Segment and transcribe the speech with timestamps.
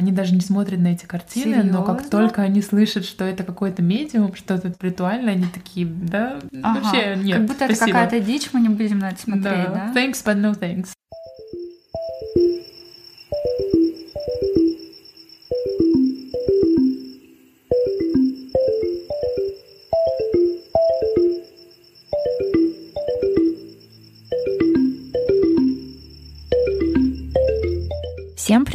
[0.00, 1.72] Они даже не смотрят на эти картины, Серьезно?
[1.72, 6.80] но как только они слышат, что это какой-то медиум, что-то ритуальное, они такие, да, Ага.
[6.80, 7.98] вообще нет, Как будто это спасибо».
[7.98, 9.92] какая-то дичь, мы не будем на это смотреть, да?
[9.94, 10.88] Thanks, but no thanks.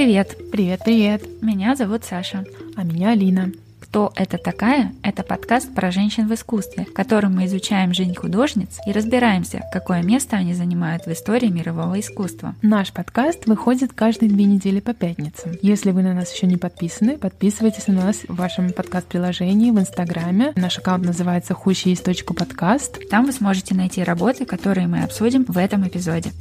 [0.06, 0.38] Привет!
[0.52, 1.24] Привет, привет.
[1.42, 2.46] Меня зовут Саша.
[2.76, 3.52] А меня Алина.
[3.80, 4.94] Кто это такая?
[5.02, 10.04] Это подкаст про женщин в искусстве, в котором мы изучаем жизнь художниц и разбираемся, какое
[10.04, 12.54] место они занимают в истории мирового искусства.
[12.62, 15.54] Наш подкаст выходит каждые две недели по пятницам.
[15.64, 20.54] Если вы на нас еще не подписаны, подписывайтесь на нас в вашем подкаст-приложении, в Инстаграме.
[20.56, 23.10] Наш аккаунт называется хущеист.подкаст.
[23.10, 26.32] Там вы сможете найти работы, которые мы обсудим в этом эпизоде.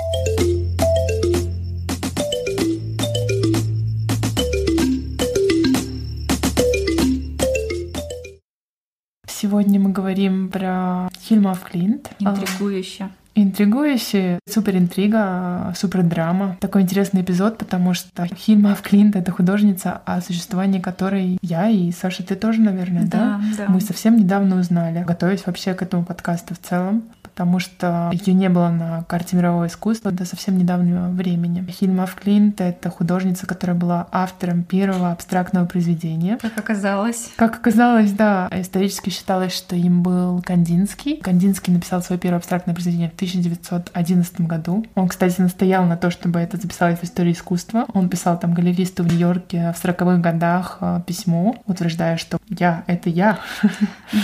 [9.55, 12.11] Сегодня мы говорим про Хильма Флинт.
[12.19, 13.11] Интригующе.
[13.37, 16.57] Интригующий, супер интрига, супер драма.
[16.59, 22.25] Такой интересный эпизод, потому что Хильма Клинт— это художница, о существовании которой я и Саша,
[22.25, 23.41] ты тоже, наверное, да?
[23.57, 23.67] да.
[23.69, 28.49] Мы совсем недавно узнали, готовясь вообще к этому подкасту в целом, потому что ее не
[28.49, 31.67] было на карте мирового искусства до совсем недавнего времени.
[31.69, 36.39] Хильма Клинт— это художница, которая была автором первого абстрактного произведения.
[36.41, 37.33] Как оказалось.
[37.35, 41.17] Как оказалось, да, исторически считалось, что им был Кандинский.
[41.17, 44.87] Кандинский написал свое первое абстрактное произведение в 1911 году.
[44.95, 47.87] Он, кстати, настоял на то, чтобы это записалось в истории искусства.
[47.95, 53.11] Он писал там галеристу в Нью-Йорке в 40-х годах э, письмо, утверждая, что я— это
[53.11, 53.39] я,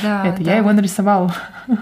[0.03, 0.51] Да, это да.
[0.53, 1.33] я его нарисовал.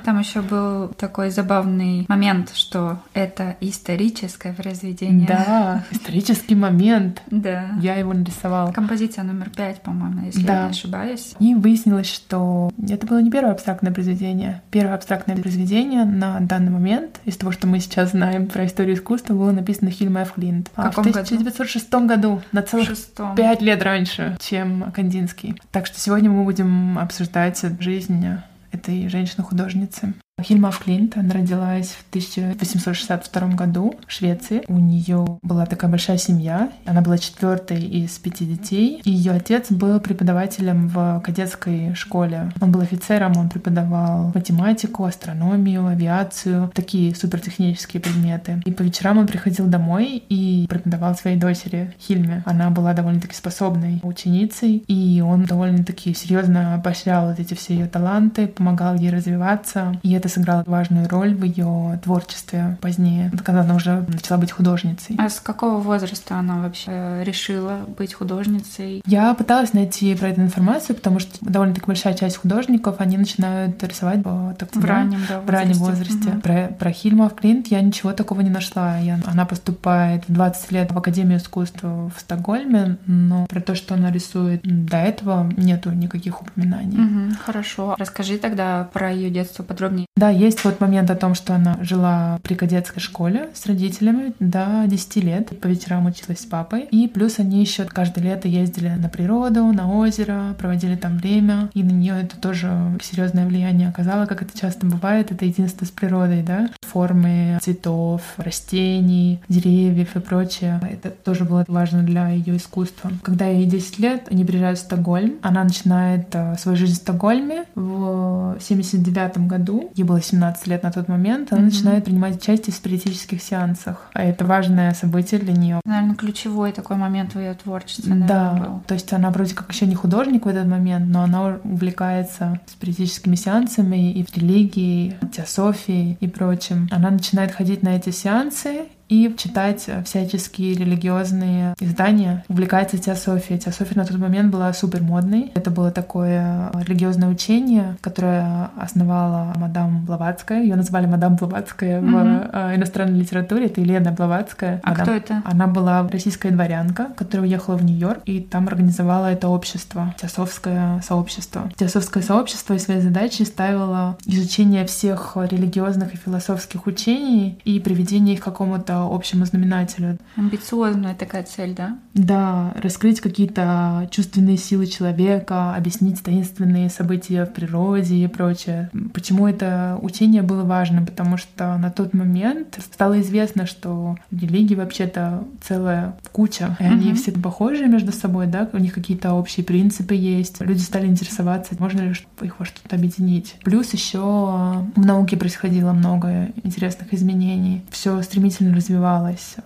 [0.05, 5.27] Там еще был такой забавный момент, что это историческое произведение.
[5.27, 7.21] Да, исторический момент.
[7.31, 7.71] Да.
[7.81, 8.73] Я его нарисовал.
[8.73, 10.55] Композиция номер пять, по-моему, если Да.
[10.61, 11.35] я не ошибаюсь.
[11.41, 14.63] И выяснилось, что это было не первое абстрактное произведение.
[14.71, 19.35] Первое абстрактное произведение на данный момент, из того, что мы сейчас знаем про историю искусства,
[19.35, 20.35] было написано Хильма Ф.
[20.35, 20.69] Клинт.
[20.73, 21.19] В каком в году?
[21.21, 23.35] 1906 году, на В целых шестом.
[23.35, 25.61] пять лет раньше, чем Кандинский.
[25.73, 28.25] Так что сегодня мы будем обсуждать жизнь
[28.73, 30.15] этой женщины-художницы.
[30.41, 30.79] Хильма Ф.
[30.85, 34.63] Клинт, она родилась в 1862 году в Швеции.
[34.69, 36.71] У нее была такая большая семья.
[36.85, 39.01] Она была четвертой из пяти детей.
[39.05, 42.53] Ее отец был преподавателем в кадетской школе.
[42.61, 48.63] Он был офицером, он преподавал математику, астрономию, авиацию, такие супертехнические предметы.
[48.65, 52.45] И по вечерам он приходил домой и преподавал своей дочери Хильме.
[52.47, 58.47] Она была довольно-таки способной ученицей, и он довольно-таки серьезно поощрял вот эти все ее таланты,
[58.47, 59.99] помогал ей развиваться.
[60.05, 65.17] И это сыграло важную роль в ее творчестве позднее, когда она уже начала быть художницей.
[65.19, 69.03] А с какого возраста она вообще решила быть художницей?
[69.07, 74.19] Я пыталась найти про это информацию, потому что довольно-таки большая часть художников, они начинают рисовать
[74.25, 76.31] в, так В раннем, да, в раннем возрасте.
[76.31, 76.41] Мгм.
[76.41, 78.99] Про, про Хильма Клинт я ничего такого не нашла.
[78.99, 83.95] Я- она поступает в 20 лет в Академию искусства в Стокгольме, но про то, что
[83.95, 86.97] она рисует до этого, нету никаких упоминаний.
[86.99, 87.95] Мгм, хорошо.
[87.99, 90.07] Расскажи тогда про ее детство подробнее.
[90.19, 94.83] Да, есть вот момент о том, что она жила при кадетской школе с родителями до
[94.89, 95.61] 10 лет.
[95.61, 96.89] По вечерам училась с папой.
[96.91, 101.71] И плюс они еще каждое лето ездили на природу, на озеро, проводили там время.
[101.73, 105.31] И на нее это тоже серьезное влияние оказало, как это часто бывает.
[105.31, 106.69] Это единство с природой, да?
[106.83, 110.81] Формы цветов, растений, деревьев и прочее.
[110.83, 113.13] Это тоже было важно для ее искусства.
[113.23, 115.35] Когда ей 10 лет, они приезжают в Стокгольм.
[115.43, 119.93] Она начинает э, свою жизнь в Стокгольме в 79 году.
[120.09, 121.53] Было 17 лет на тот момент.
[121.53, 121.69] Она Мгм.
[121.71, 124.09] начинает принимать участие в спиритических сеансах.
[124.15, 125.81] А это важное событие для нее.
[125.85, 128.83] Наверное, ключевой такой момент в ее творчестве, наверное, Да, был.
[128.87, 133.35] то есть она вроде как еще не художник в этот момент, но она увлекается спиритическими
[133.35, 136.89] сеансами и в религии, теософией и прочим.
[136.91, 143.59] Она начинает ходить на эти сеансы и читать всяческие религиозные издания, увлекается теософией.
[143.59, 145.51] Теософия на тот момент была супер модной.
[145.55, 150.63] Это было такое религиозное учение, которое основала мадам Блаватская.
[150.63, 152.13] Ее назвали мадам Блаватская Мгм.
[152.13, 153.67] в э, иностранной литературе.
[153.67, 154.81] Это Елена Блаватская.
[154.83, 155.43] А Мадам- кто это?
[155.45, 161.71] она была российская дворянка, которая уехала в Нью-Йорк и там организовала это общество, теософское сообщество.
[161.77, 168.41] Теософское сообщество из своей задачи ставило изучение всех религиозных и философских учений и приведение их
[168.41, 170.19] к какому-то общему знаменателю.
[170.37, 171.99] Амбициозная такая цель, да?
[172.15, 178.91] Да, раскрыть какие-то чувственные силы человека, объяснить таинственные события в природе и прочее.
[179.13, 181.05] Почему это учение было важно?
[181.05, 187.33] Потому что на тот момент стало известно, что религии вообще-то целая куча, и они все
[187.33, 190.61] похожи между собой, да, у них какие-то общие принципы есть.
[190.61, 193.57] Люди стали интересоваться, можно ли их во что-то объединить.
[193.65, 197.83] Плюс еще в науке происходило много интересных изменений.
[197.91, 198.88] Все стремительно развивалось.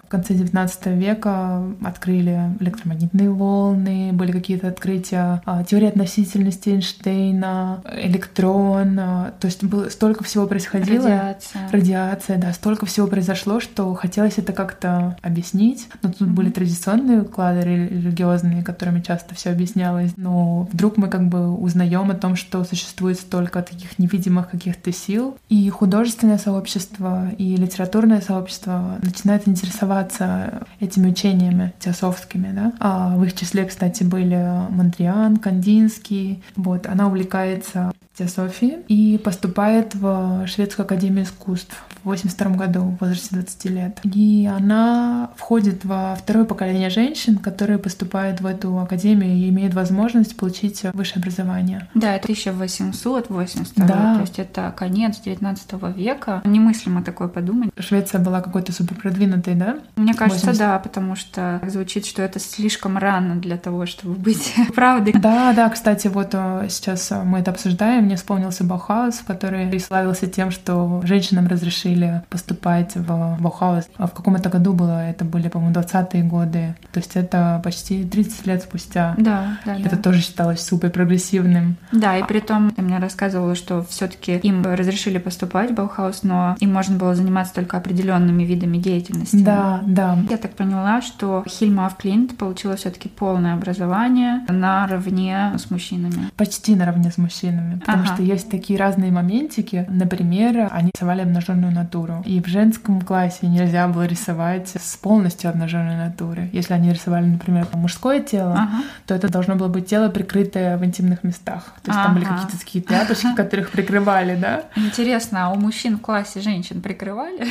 [0.04, 8.98] В конце XIX века открыли электромагнитные волны, были какие-то открытия а, теории относительности Эйнштейна, электрон.
[8.98, 11.04] А, то есть было столько всего происходило.
[11.04, 11.69] Радиация.
[11.70, 15.88] Радиация, да, столько всего произошло, что хотелось это как-то объяснить.
[16.02, 16.32] Но тут mm-hmm.
[16.32, 20.12] были традиционные уклады религиозные, которыми часто все объяснялось.
[20.16, 25.36] Но вдруг мы как бы узнаем о том, что существует столько таких невидимых каких-то сил.
[25.48, 32.53] И художественное сообщество, и литературное сообщество начинает интересоваться этими учениями теософскими.
[32.53, 32.73] Да?
[32.81, 34.37] А в их числе, кстати, были
[34.70, 36.43] Мандриан, Кандинский.
[36.56, 43.28] Вот, она увлекается теософии и поступает в Шведскую академию искусств в 82 году в возрасте
[43.32, 44.00] 20 лет.
[44.04, 50.36] И она входит во второе поколение женщин, которые поступают в эту академию и имеют возможность
[50.36, 51.88] получить высшее образование.
[51.94, 54.14] Да, 1882, да.
[54.14, 56.42] то есть это конец 19 века.
[56.44, 57.70] Немыслимо такое подумать.
[57.78, 59.78] Швеция была какой-то супер продвинутой, да?
[59.96, 60.58] Мне кажется, 80...
[60.58, 65.12] да, потому что звучит, что это слишком рано для того, чтобы быть правдой.
[65.12, 70.50] Да, да, кстати, вот э, сейчас мы это обсуждаем, мне вспомнился Баухаус, который славился тем,
[70.50, 73.88] что женщинам разрешили поступать в Баухаус.
[73.97, 75.09] А в каком это году было?
[75.09, 76.75] Это были, по-моему, 20-е годы.
[76.93, 79.14] То есть это почти 30 лет спустя.
[79.17, 79.79] Да, да.
[79.79, 80.03] Это да.
[80.03, 81.76] тоже считалось супер прогрессивным.
[81.91, 86.23] Да, и при том ты мне рассказывала, что все таки им разрешили поступать в Баухаус,
[86.23, 89.37] но им можно было заниматься только определенными видами деятельности.
[89.37, 90.19] Да, да.
[90.29, 96.31] Я так поняла, что Хильма Афклинт получила все таки полное образование наравне с мужчинами.
[96.37, 98.14] Почти наравне с мужчинами потому ага.
[98.14, 99.86] что есть такие разные моментики.
[99.88, 102.22] Например, они рисовали обнаженную натуру.
[102.24, 106.48] И в женском классе нельзя было рисовать с полностью обнаженной натуры.
[106.52, 108.82] Если они рисовали, например, мужское тело, ага.
[109.06, 111.64] то это должно было быть тело, прикрытое в интимных местах.
[111.82, 112.04] То есть ага.
[112.04, 114.64] там были какие-то такие тряпочки, которых прикрывали, да?
[114.76, 117.46] Интересно, а у мужчин в классе женщин прикрывали?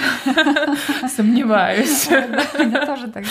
[1.15, 2.07] Сомневаюсь.
[2.09, 3.23] Я тоже так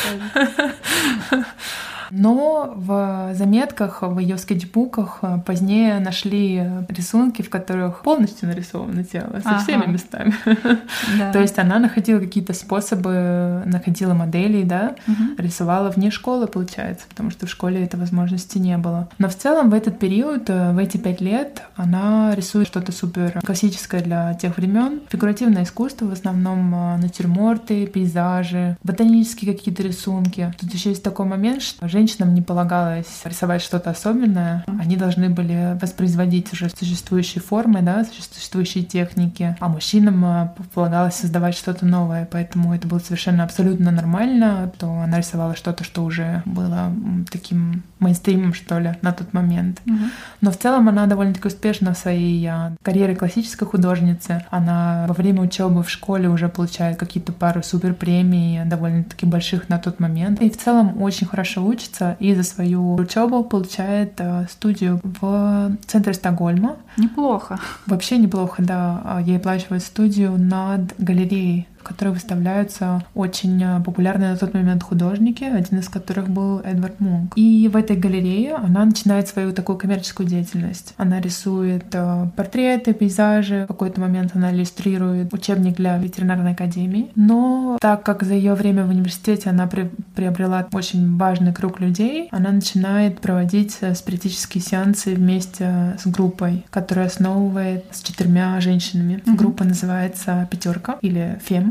[2.11, 9.41] но в заметках, в ее скетчбуках э, позднее нашли рисунки, в которых полностью нарисовано тело,
[9.43, 9.59] со ага.
[9.61, 10.35] всеми местами.
[11.19, 11.33] Да.
[11.33, 15.43] То есть она находила какие-то способы, находила моделей, да, угу.
[15.43, 19.09] рисовала вне школы, получается, потому что в школе этой возможности не было.
[19.19, 23.41] Но в целом в этот период, э, в эти пять лет, она рисует что-то супер
[23.45, 25.01] классическое для тех времен.
[25.09, 30.53] Фигуративное искусство, в основном э, натюрморты, пейзажи, ботанические какие-то рисунки.
[30.59, 34.65] Тут еще есть такой момент, что женщинам не полагалось рисовать что-то особенное.
[34.81, 41.55] Они должны были воспроизводить уже существующие формы, да, существующие техники, а мужчинам э, полагалось создавать
[41.55, 42.27] что-то новое.
[42.31, 46.91] Поэтому это было совершенно абсолютно нормально, то она рисовала что-то, что уже было
[47.31, 49.83] таким мейнстримом, что ли, на тот момент.
[49.87, 49.99] Угу.
[50.41, 54.47] Но в целом она довольно-таки успешна в своей э, карьере классической художницы.
[54.51, 59.79] Она во время учебы в школе уже получает какие-то пару супер премий, довольно-таки больших на
[59.79, 60.41] тот момент.
[60.41, 65.77] И в целом очень хорошо учится учится и за свою учебу получает э, студию в
[65.87, 66.77] центре Стокгольма.
[66.97, 67.59] Неплохо.
[67.87, 69.01] Вообще неплохо, да.
[69.05, 74.83] А ей оплачивают студию над галереей в которой выставляются очень э, популярные на тот момент
[74.83, 77.33] художники, один из которых был Эдвард Мунк.
[77.37, 80.95] И в этой галерее она начинает свою такую коммерческую деятельность.
[80.97, 87.11] Она рисует э, портреты, пейзажи, в какой-то момент она иллюстрирует учебник для ветеринарной академии.
[87.17, 92.29] Но так как за ее время в университете она при приобрела очень важный круг людей,
[92.31, 99.15] она начинает проводить э, спиритические сеансы вместе с группой, которая основывает с четырьмя женщинами.
[99.15, 99.37] Mm-hmm.
[99.37, 101.70] Группа называется «Пятерка» или «Фем»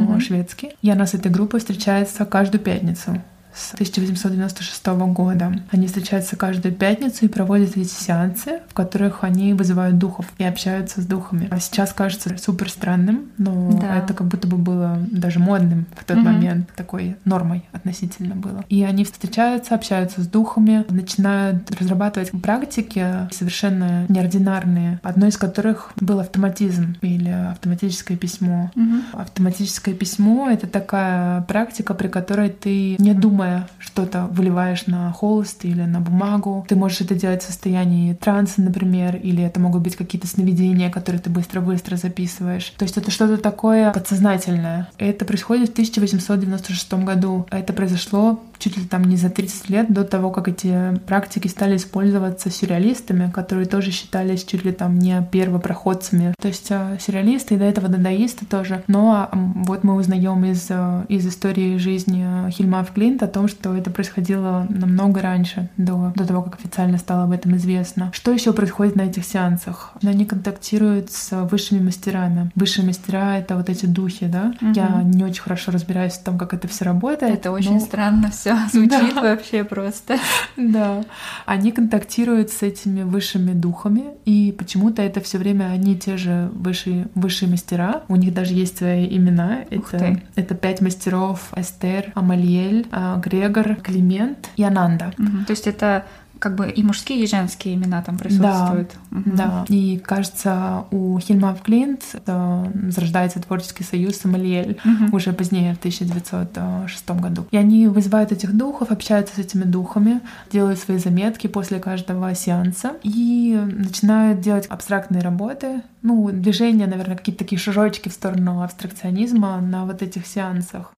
[0.00, 0.72] по-шведски.
[0.82, 3.20] И она с этой группой встречается каждую пятницу
[3.54, 5.60] с 1896 года.
[5.70, 11.00] Они встречаются каждую пятницу и проводят эти сеансы, в которых они вызывают духов и общаются
[11.00, 11.48] с духами.
[11.50, 13.98] А сейчас кажется супер странным, но да.
[13.98, 16.26] это как будто бы было даже модным в тот угу.
[16.26, 18.64] момент, такой нормой относительно было.
[18.68, 26.20] И они встречаются, общаются с духами, начинают разрабатывать практики совершенно неординарные, одной из которых был
[26.20, 28.70] автоматизм или автоматическое письмо.
[28.74, 29.20] Угу.
[29.20, 35.64] Автоматическое письмо— это такая практика, при которой ты не думаешь новое, что-то выливаешь на холст
[35.64, 36.64] или на бумагу.
[36.68, 41.20] Ты можешь это делать в состоянии транса, например, или это могут быть какие-то сновидения, которые
[41.20, 42.72] ты быстро-быстро записываешь.
[42.76, 44.88] То есть это что-то такое подсознательное.
[44.98, 47.46] Это происходит в 1896 году.
[47.50, 51.76] Это произошло чуть ли там не за 30 лет до того, как эти практики стали
[51.76, 56.34] использоваться сюрреалистами, которые тоже считались чуть ли там не первопроходцами.
[56.40, 58.82] То есть э, сюрреалисты и до этого дадаисты тоже.
[58.86, 63.90] Но вот мы узнаем из, э, из истории жизни Хильма Флинт о том, что это
[63.90, 68.10] происходило намного раньше, до, до того, как официально стало об этом известно.
[68.14, 69.92] Что еще происходит на этих сеансах?
[70.02, 72.50] Они контактируют с высшими мастерами.
[72.54, 74.54] Высшие мастера— это вот эти духи, да?
[74.62, 74.72] Угу.
[74.74, 77.34] Я не очень хорошо разбираюсь в том, как это все работает.
[77.34, 80.18] Это очень странно все звучит вообще просто.
[80.56, 81.04] Да.
[81.46, 86.50] Они контактируют с этими высшими духами, и почему-то это все время одни и те же
[86.54, 88.02] высшие, высшие мастера.
[88.08, 89.64] У них даже есть свои имена.
[89.70, 95.12] Это, это пять мастеров Эстер, Амалиэль, а, Грегор, Климент и Ананда.
[95.18, 95.44] Угу.
[95.46, 96.04] То есть это
[96.44, 98.92] как бы и мужские, и женские имена там присутствуют.
[99.10, 99.30] Да, угу.
[99.34, 99.64] да.
[99.68, 105.16] И кажется, у Хильма Клинт зарождается творческий союз Самалиэль угу.
[105.16, 107.46] уже позднее, в 1906 году.
[107.50, 110.20] И они вызывают этих духов, общаются с этими духами,
[110.52, 117.38] делают свои заметки после каждого сеанса и начинают делать абстрактные работы, ну, движения, наверное, какие-то
[117.38, 120.92] такие шажочки в сторону абстракционизма на вот этих сеансах.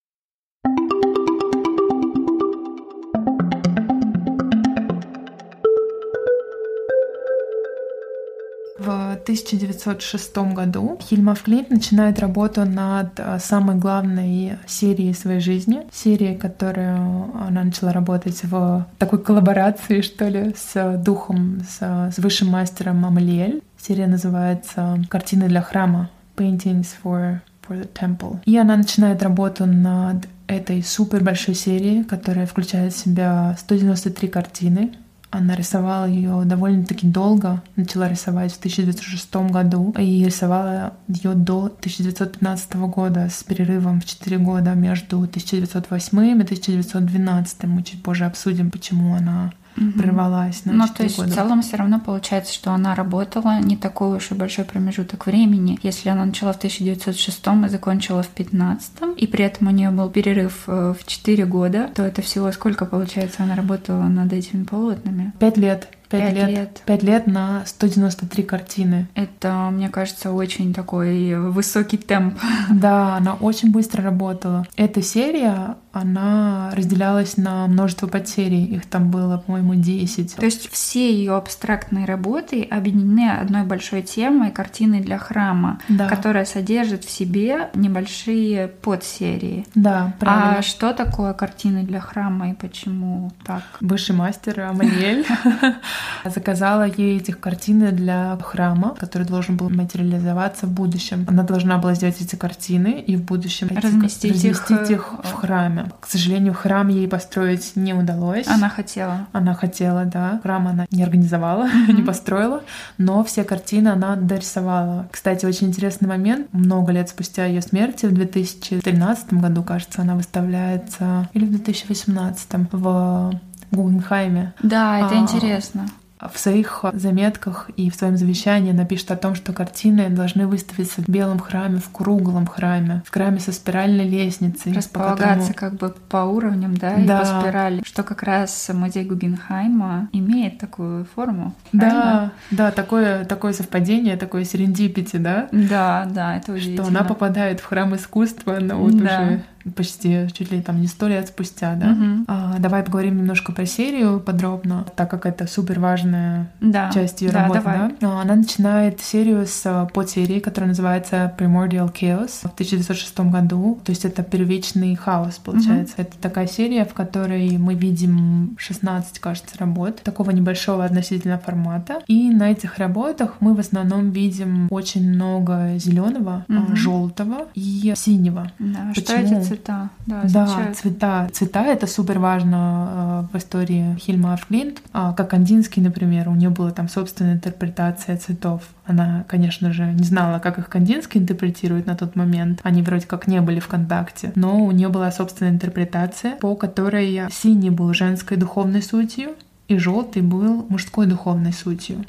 [9.27, 15.83] 1906 году Хильма Флинт начинает работу над э, самой главной серией своей жизни.
[15.93, 22.49] Серией, которую она начала работать в такой коллаборации, что ли, с духом, с, с высшим
[22.49, 23.63] мастером Амалиэль.
[23.77, 28.39] Серия называется «Картины для храма» Paintings for, for the Temple.
[28.45, 34.93] И она начинает работу над этой супер большой серией, которая включает в себя 193 картины,
[35.31, 42.75] она рисовала ее довольно-таки долго, начала рисовать в 1906 году и рисовала ее до 1915
[42.75, 47.65] года с перерывом в 4 года между 1908 и 1912.
[47.65, 49.91] Мы чуть позже обсудим, почему она угу.
[49.99, 51.31] прервалась на Ну, то есть года.
[51.31, 55.79] в целом все равно получается, что она работала не такой уж и большой промежуток времени.
[55.83, 60.11] Если она начала в 1906 и закончила в 15 и при этом у нее был
[60.11, 65.33] перерыв э, в 4 года, то это всего сколько, получается, она работала над этими полотнами?
[65.39, 65.89] Пять лет.
[66.09, 66.49] Пять лет.
[66.49, 66.83] лет.
[66.87, 69.09] Пять лет на 193 картины.
[69.15, 72.39] Это, мне кажется, очень такой высокий темп.
[72.71, 74.67] Да, она очень быстро работала.
[74.77, 78.65] Эта серия, она разделялась на множество подсерий.
[78.65, 80.37] Их там было, по-моему, 10.
[80.37, 86.09] То есть все ее абстрактные работы объединены одной большой темой картины для храма, да.
[86.09, 89.67] которая содержит в себе небольшие подсерии.
[89.75, 90.59] Да, правильно.
[90.59, 93.63] А что такое картины для храма и почему так?
[93.81, 95.25] Высший мастер Аманиэль
[96.25, 101.25] заказала ей этих картины для храма, который должен был материализоваться в будущем.
[101.29, 105.91] Она должна была сделать эти картины и в будущем разместить, разместить их, их в храме.
[106.01, 108.47] К сожалению, храм ей построить не удалось.
[108.47, 109.27] Она хотела.
[109.33, 110.41] Она хотела, да.
[110.43, 111.93] Храм она не организовала, mm-hmm.
[111.97, 112.63] не построила,
[112.99, 115.09] но все картины она дорисовала.
[115.11, 116.49] Кстати, очень интересный момент.
[116.53, 123.41] Много лет спустя ее смерти, в 2013 году, кажется, она выставляется, или в 2018 в
[123.77, 124.55] Гугенхайме.
[124.63, 125.87] Да, это а, интересно
[126.21, 131.09] в своих заметках и в своем завещании напишет о том, что картины должны выставиться в
[131.09, 134.73] белом храме, в круглом храме, в храме со спиральной лестницей.
[134.73, 135.55] Располагаться которому...
[135.55, 137.83] как бы по уровням, да, да, и по спирали.
[137.85, 141.55] Что как раз музей Гугенхайма имеет такую форму.
[141.73, 145.49] Да, да, такое, такое совпадение, такое серендипити, да?
[145.53, 146.85] Да, да, это удивительно.
[146.85, 149.05] Что она попадает в храм искусства, но вот да.
[149.05, 149.45] уже
[149.75, 151.91] почти чуть ли там не сто лет спустя, да.
[151.91, 152.25] Угу.
[152.29, 156.91] А, давай поговорим немножко про серию подробно, так как это супер важная да.
[156.93, 157.93] часть ее да, работы, давай.
[158.01, 158.19] да.
[158.19, 163.79] А, она начинает серию с а, подсерии, которая называется Primordial Chaos в 1906 году.
[163.85, 165.95] То есть это первичный хаос, получается.
[165.95, 166.03] Угу.
[166.03, 172.01] Это такая серия, в которой мы видим 16, кажется, работ такого небольшого относительно формата.
[172.07, 176.77] И на этих работах мы в основном видим очень много зеленого, угу.
[176.77, 178.51] желтого и синего.
[178.59, 179.07] Да, Почему?
[179.07, 181.29] что эти цвета, да, Да, цвета.
[181.33, 184.81] Цвета— это супер важно э, в истории Хильма Флинт.
[184.93, 188.63] А, как Кандинский, например, у нее была там собственная интерпретация цветов.
[188.85, 192.61] Она, конечно же, не знала, как их Кандинский интерпретирует на тот момент.
[192.63, 194.33] Они вроде как не были в контакте.
[194.35, 199.31] Но у нее была собственная интерпретация, по которой синий был женской духовной сутью,
[199.69, 202.05] и желтый был мужской духовной сутью.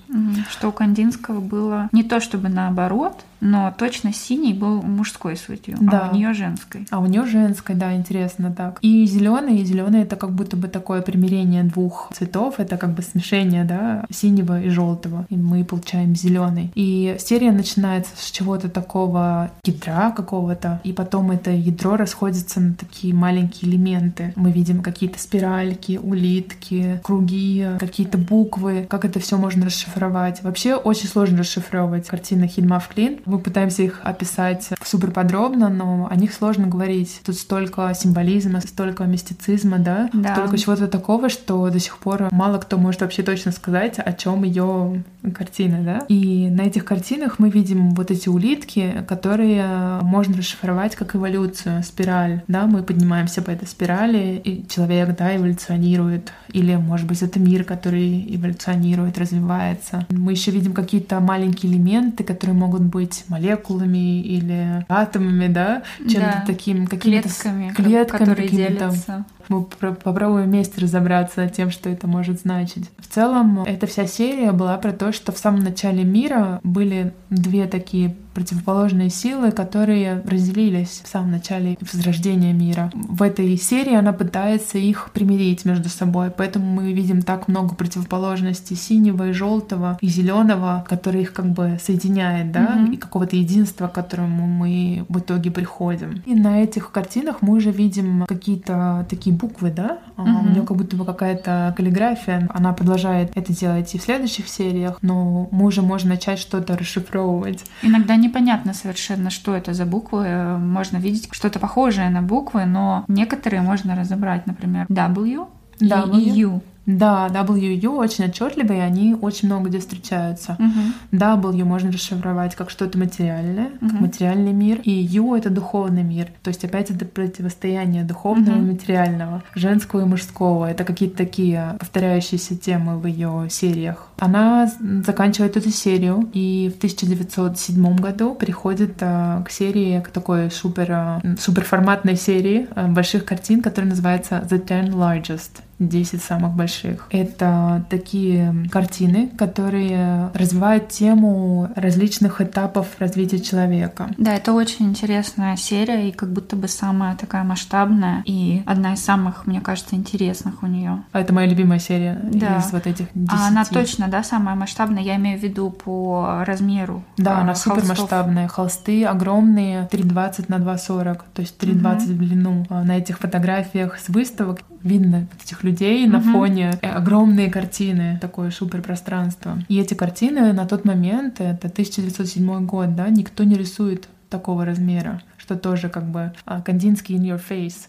[0.50, 6.08] Что у Кандинского было не то чтобы наоборот, но точно синий был мужской сутью, да.
[6.08, 6.88] а у нее женской.
[6.90, 8.80] А у нее женской, да, интересно так.
[8.82, 13.04] И зеленый, и зеленый это как будто бы такое примирение двух цветов, это как бы
[13.04, 15.26] смешение, да, синего и желтого.
[15.30, 16.72] И мы получаем зеленый.
[16.74, 23.14] И серия начинается с чего-то такого ядра какого-то, и потом это ядро расходится на такие
[23.14, 24.34] маленькие элементы.
[24.36, 27.47] Мы видим какие-то спиральки, улитки, круги,
[27.80, 30.44] какие-то буквы, как это все можно расшифровать.
[30.44, 36.16] Вообще очень сложно расшифровывать картины Хильма Клин, мы пытаемся их описать супер подробно, но о
[36.16, 37.22] них сложно говорить.
[37.26, 40.34] Тут столько символизма, столько мистицизма, да, да.
[40.34, 44.44] столько чего-то такого, что до сих пор мало кто может вообще точно сказать, о чем
[44.44, 45.04] ее
[45.36, 46.06] картина, да.
[46.08, 52.42] И на этих картинах мы видим вот эти улитки, которые можно расшифровать как эволюцию, спираль,
[52.48, 57.64] да, мы поднимаемся по этой спирали, и человек, да, эволюционирует, или, может быть, это мир,
[57.64, 60.06] который эволюционирует, развивается.
[60.10, 66.44] Мы еще видим какие-то маленькие элементы, которые могут быть молекулами или атомами, да, чем-то да.
[66.46, 69.26] таким какими-то клетками, клетками которые делятся.
[69.50, 72.90] Мы попробуем вместе разобраться тем, что это может значить.
[72.98, 77.68] В целом, эта вся серия была про то, что в самом начале мира были две
[77.68, 82.92] такие противоположные силы, которые разделились в самом начале возрождения мира.
[82.94, 88.76] В этой серии она пытается их примирить между собой, поэтому мы видим так много противоположностей
[88.76, 92.94] синего и желтого и зеленого, которые их как бы соединяет, да, mm-hmm.
[92.94, 96.22] и какого-то единства, к которому мы в итоге приходим.
[96.28, 100.46] И на этих картинах мы уже видим какие-то такие буквы, да, mm-hmm.
[100.46, 105.00] у нее как будто бы какая-то каллиграфия, она продолжает это делать и в следующих сериях,
[105.02, 107.64] но мы уже можем начать что-то расшифровывать.
[107.82, 110.58] Иногда не непонятно совершенно, что это за буквы.
[110.58, 115.48] Можно видеть что-то похожее на буквы, но некоторые можно разобрать, например, W,
[115.80, 116.18] w.
[116.20, 116.62] и U.
[116.88, 120.58] Да, W U очень отчетливые, они очень много где встречаются.
[120.58, 121.18] Угу.
[121.18, 123.90] W можно расшифровать как что-то материальное, угу.
[123.90, 126.30] как материальный мир, и U это духовный мир.
[126.42, 128.64] То есть опять это противостояние духовного угу.
[128.64, 130.72] и материального, женского и мужского.
[130.72, 134.08] Это какие-то такие повторяющиеся темы в ее сериях.
[134.18, 134.72] Она
[135.06, 141.22] заканчивает эту серию и в 1907 году приходит а, к серии, к такой супер, а,
[141.38, 145.67] суперформатной серии а, больших картин, которая называется The Ten Largest.
[145.80, 147.08] 10 самых больших.
[147.12, 154.10] Это такие картины, которые развивают тему различных этапов развития человека.
[154.18, 159.04] Да, это очень интересная серия и как будто бы самая такая масштабная и одна из
[159.04, 161.04] самых, мне кажется, интересных у нее.
[161.12, 162.58] А это моя любимая серия да.
[162.58, 163.30] из вот этих 10.
[163.32, 167.04] А она точно, да, самая масштабная, я имею в виду по размеру.
[167.18, 168.48] Да, она супер масштабная.
[168.48, 172.14] Холсты огромные, 3,20 на 2,40, то есть 3,20 угу.
[172.14, 172.66] в длину.
[172.70, 176.14] А на этих фотографиях с выставок видно этих людей угу.
[176.14, 179.58] на фоне огромные картины, такое супер пространство.
[179.68, 185.22] И эти картины на тот момент, это 1907 год, да, никто не рисует такого размера
[185.48, 187.88] что тоже как бы а, Кандинский in your face.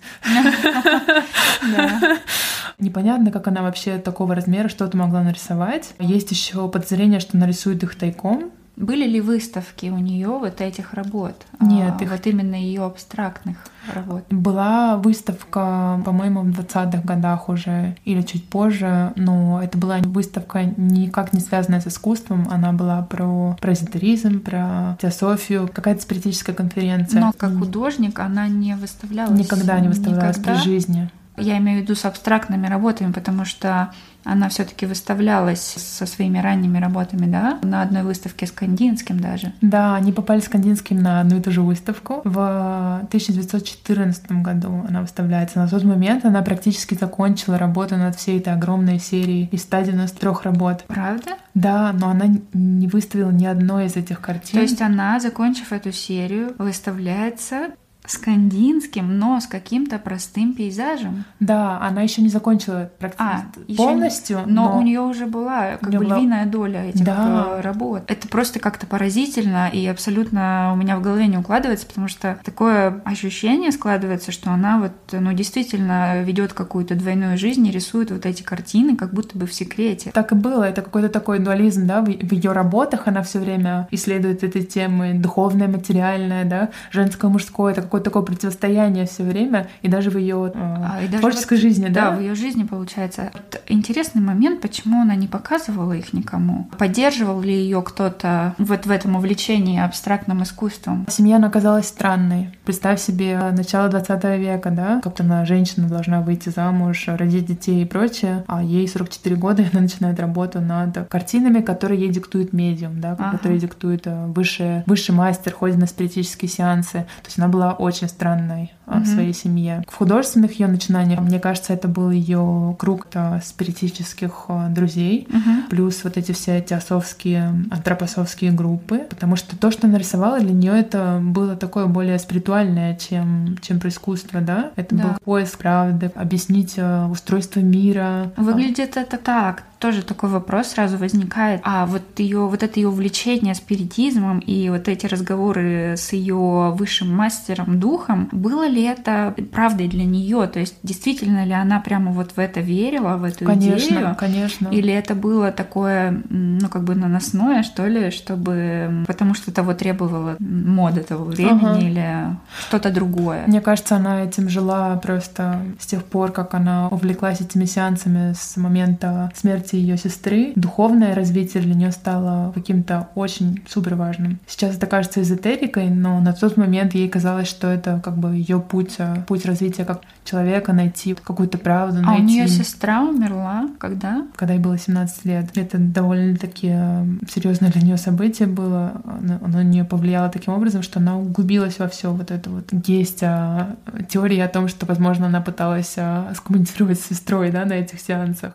[2.78, 5.94] Непонятно, как она вообще такого размера что-то могла нарисовать.
[5.98, 11.34] Есть еще подозрение, что нарисует их тайком, были ли выставки у нее вот этих работ?
[11.60, 12.10] Нет, а, их...
[12.10, 13.56] вот именно ее абстрактных
[13.92, 14.24] работ.
[14.30, 21.32] Была выставка, по-моему, в 20-х годах уже или чуть позже, но это была выставка никак
[21.32, 27.20] не связанная с искусством, она была про, про эзотеризм, про теософию, какая-то спиритическая конференция.
[27.20, 29.38] Но как художник она не выставлялась?
[29.38, 30.60] Никогда не выставлялась никогда?
[30.60, 31.10] при жизни.
[31.40, 33.92] Я имею в виду с абстрактными работами, потому что
[34.24, 39.52] она все-таки выставлялась со своими ранними работами, да, на одной выставке с Кандинским даже.
[39.62, 42.20] Да, они попали с Кандинским на одну и ту же выставку.
[42.24, 45.60] В 1914 году она выставляется.
[45.60, 50.84] На тот момент она практически закончила работу над всей этой огромной серией из 193 работ.
[50.88, 51.36] Правда?
[51.54, 54.58] Да, но она не выставила ни одной из этих картин.
[54.58, 57.68] То есть она, закончив эту серию, выставляется
[58.08, 61.24] с Кандинским, но с каким-то простым пейзажем.
[61.40, 64.38] Да, она еще не закончила практически а, полностью.
[64.46, 64.52] Не...
[64.52, 66.18] Но, но у нее уже была как бы была...
[66.18, 67.58] львиная доля этих да.
[67.58, 68.04] Э, работ.
[68.06, 73.00] Это просто как-то поразительно и абсолютно у меня в голове не укладывается, потому что такое
[73.04, 78.42] ощущение складывается, что она вот, ну, действительно ведет какую-то двойную жизнь и рисует вот эти
[78.42, 80.10] картины, как будто бы в секрете.
[80.12, 80.64] Так и было.
[80.64, 85.12] Это какой-то такой дуализм, да, в, в ее работах она все время исследует эти темы
[85.14, 87.72] духовное, материальное, да, женское, мужское.
[87.72, 91.62] Это какой какое-то такое противостояние все время, и даже в ее э, А, творческой вот-
[91.62, 92.16] жизни, Да, да?
[92.16, 93.30] в ее жизни получается.
[93.32, 96.68] Вот интересный момент, почему она не показывала их никому.
[96.78, 101.06] Поддерживал ли ее кто-то вот в этом увлечении абстрактным искусством?
[101.08, 102.50] Семья она оказалась странной.
[102.64, 107.84] Представь себе начало 20 века, да, как она, женщина, должна выйти замуж, родить детей и
[107.84, 113.00] прочее, а ей 44 года, и она начинает работу над картинами, которые ей диктует медиум,
[113.00, 113.32] да, Ага.
[113.32, 116.98] которые диктует э, высший, высший мастер, ходит на спиритические сеансы.
[117.22, 119.82] То есть она была очень странной а, в своей семье.
[119.88, 123.06] В художественных ее начинаниях, мне кажется, это был ее круг
[123.44, 125.62] спиритических э, друзей, Мгм.
[125.70, 130.78] плюс вот эти все теософские, антропософские группы, потому что то, что она рисовала, для нее
[130.78, 134.70] это было такое более спиритуальное, чем, чем про искусство, да?
[134.76, 135.02] Это Да.
[135.04, 138.32] был поиск правды, объяснить э, устройство мира.
[138.36, 139.64] Выглядит это так.
[139.78, 141.60] Тоже такой вопрос сразу возникает.
[141.64, 147.14] А вот ее, вот это ее увлечение спиритизмом и вот эти разговоры с ее высшим
[147.14, 150.46] мастером духом, было ли это правдой для нее?
[150.48, 154.16] То есть действительно ли она прямо вот в это верила, в эту Конечно, идею?
[154.18, 154.68] конечно.
[154.68, 159.04] Или это было такое, ну, как бы наносное, что ли, чтобы...
[159.06, 161.78] Потому что того требовала мода того времени Ага.
[161.78, 162.36] или
[162.66, 163.44] что-то другое?
[163.46, 168.56] Мне кажется, она этим жила просто с тех пор, как она увлеклась этими сеансами с
[168.56, 170.52] момента смерти ее сестры.
[170.56, 174.38] Духовное развитие для нее стало каким-то очень супер важным.
[174.46, 178.60] Сейчас это кажется эзотерикой, но на тот момент ей казалось, что это как бы ее
[178.60, 182.24] путь, э, путь развития как человека, найти какую-то правду, А у найти...
[182.24, 184.26] нее сестра умерла когда?
[184.36, 185.50] Когда ей было 17 лет.
[185.56, 189.00] Это довольно-таки э, серьезное для нее событие было.
[189.04, 192.68] Оно, оно на нее повлияло таким образом, что она углубилась во все вот это вот.
[192.86, 193.76] Есть а,
[194.08, 198.52] теории о том, что, возможно, она пыталась а, скоммуницировать с сестрой да, на этих сеансах.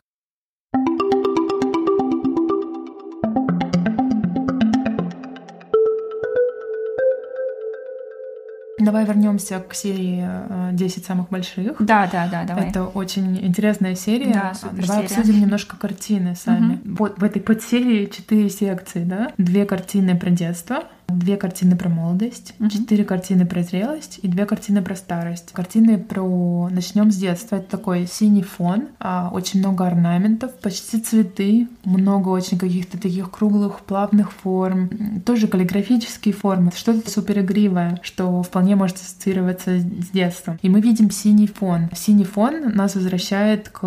[8.83, 11.77] Давай вернемся к серии э, 10 самых больших.
[11.79, 12.69] Да, да, да, давай.
[12.69, 14.33] Это очень интересная серия.
[14.33, 15.19] Да, супер Давай серия.
[15.21, 16.79] обсудим немножко картины сами.
[16.85, 19.31] Вот в этой подсерии четыре секции, да?
[19.37, 22.69] Две картины про детство, две картины про молодость, Мгм.
[22.69, 25.51] четыре картины про зрелость и две картины про старость.
[25.53, 26.69] Картины про...
[26.71, 27.57] Начнем с детства.
[27.57, 33.81] Это такой синий фон, а, очень много орнаментов, почти цветы, много очень каких-то таких круглых,
[33.81, 34.89] плавных форм,
[35.25, 40.59] тоже каллиграфические формы, что-то супер игривое, что вполне может ассоциироваться с с детством.
[40.61, 41.89] И мы видим синий фон.
[41.95, 43.79] Синий фон нас возвращает к,